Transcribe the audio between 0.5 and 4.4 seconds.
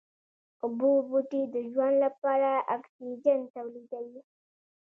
اوبو بوټي د ژوند لپاره اکسيجن توليدوي